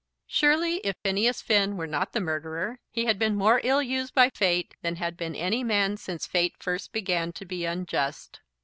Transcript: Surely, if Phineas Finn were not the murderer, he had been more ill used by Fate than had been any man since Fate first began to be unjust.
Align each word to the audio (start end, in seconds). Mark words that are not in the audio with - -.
Surely, 0.25 0.77
if 0.77 0.95
Phineas 1.05 1.43
Finn 1.43 1.77
were 1.77 1.85
not 1.85 2.11
the 2.11 2.19
murderer, 2.19 2.79
he 2.89 3.05
had 3.05 3.19
been 3.19 3.35
more 3.35 3.61
ill 3.63 3.83
used 3.83 4.15
by 4.15 4.31
Fate 4.31 4.73
than 4.81 4.95
had 4.95 5.15
been 5.15 5.35
any 5.35 5.63
man 5.63 5.95
since 5.95 6.25
Fate 6.25 6.55
first 6.59 6.91
began 6.91 7.31
to 7.33 7.45
be 7.45 7.65
unjust. 7.65 8.39